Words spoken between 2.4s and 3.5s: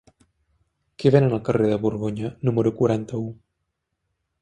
número quaranta-u?